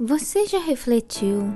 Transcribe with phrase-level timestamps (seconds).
[0.00, 1.52] Você já refletiu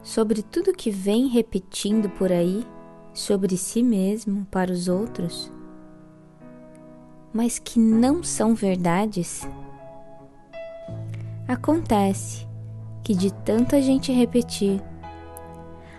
[0.00, 2.64] sobre tudo que vem repetindo por aí
[3.12, 5.50] sobre si mesmo para os outros,
[7.32, 9.42] mas que não são verdades?
[11.48, 12.46] Acontece
[13.02, 14.80] que de tanta gente repetir,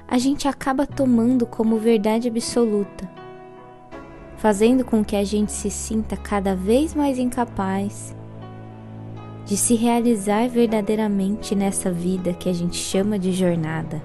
[0.07, 3.12] a gente acaba tomando como verdade absoluta,
[4.38, 8.16] fazendo com que a gente se sinta cada vez mais incapaz
[9.46, 14.02] de se realizar verdadeiramente nessa vida que a gente chama de jornada.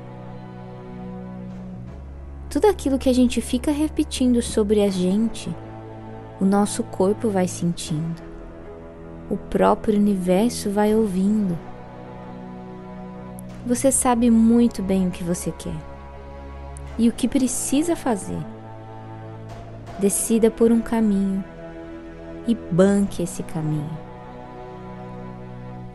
[2.50, 5.48] Tudo aquilo que a gente fica repetindo sobre a gente,
[6.38, 8.22] o nosso corpo vai sentindo,
[9.30, 11.56] o próprio universo vai ouvindo.
[13.66, 15.76] Você sabe muito bem o que você quer
[16.98, 18.38] e o que precisa fazer.
[19.98, 21.42] Decida por um caminho
[22.46, 24.09] e banque esse caminho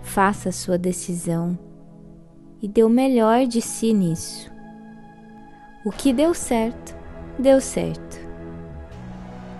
[0.05, 1.57] faça sua decisão
[2.61, 4.49] e dê o melhor de si nisso.
[5.83, 6.95] O que deu certo,
[7.37, 8.17] deu certo.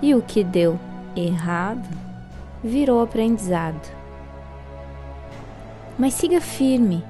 [0.01, 0.79] E o que deu
[1.16, 1.88] errado,
[2.63, 3.91] virou aprendizado.
[5.97, 7.03] Mas siga firme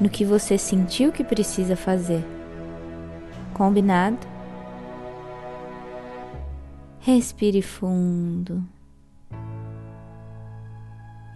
[0.00, 2.24] no que você sentiu que precisa fazer.
[3.52, 4.26] Combinado?
[7.00, 8.75] Respire fundo.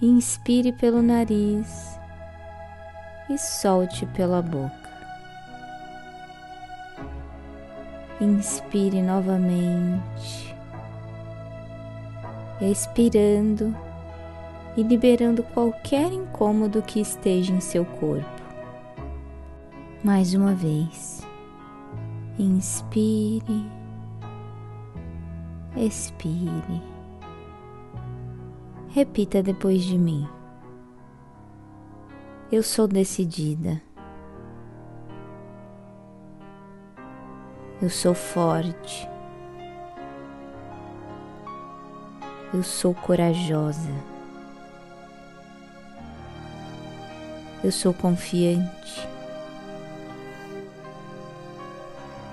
[0.02, 2.00] Inspire pelo nariz
[3.28, 4.88] e solte pela boca.
[8.18, 10.56] Inspire novamente,
[12.62, 13.76] expirando
[14.74, 18.42] e liberando qualquer incômodo que esteja em seu corpo.
[20.02, 21.20] Mais uma vez,
[22.38, 23.70] inspire,
[25.76, 26.89] expire.
[28.92, 30.28] Repita depois de mim.
[32.50, 33.80] Eu sou decidida.
[37.80, 39.08] Eu sou forte.
[42.52, 43.94] Eu sou corajosa.
[47.62, 49.08] Eu sou confiante.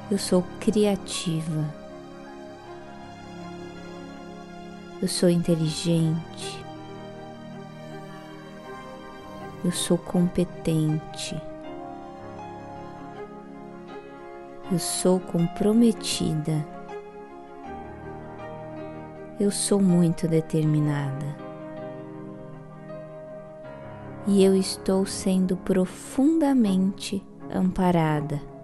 [0.09, 1.86] Eu sou criativa.
[4.99, 6.65] Eu sou inteligente.
[9.63, 11.39] Eu sou competente.
[14.71, 16.65] Eu sou comprometida.
[19.39, 21.35] Eu sou muito determinada.
[24.25, 28.56] E eu estou sendo profundamente amparada.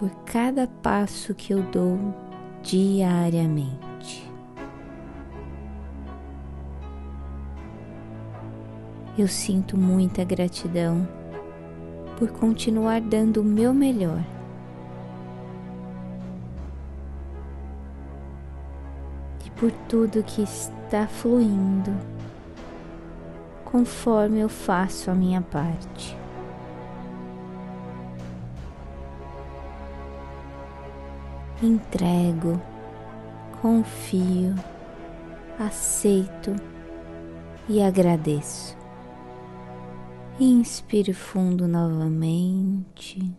[0.00, 1.98] Por cada passo que eu dou
[2.62, 4.26] diariamente.
[9.18, 11.06] Eu sinto muita gratidão
[12.18, 14.24] por continuar dando o meu melhor.
[19.44, 21.92] E por tudo que está fluindo
[23.66, 26.16] conforme eu faço a minha parte.
[31.62, 32.60] Entrego,
[33.60, 34.54] confio,
[35.58, 36.54] aceito
[37.68, 38.76] e agradeço.
[40.38, 43.36] Inspire fundo novamente.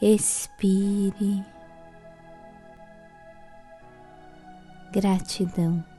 [0.00, 1.44] Expire.
[4.90, 5.93] Gratidão.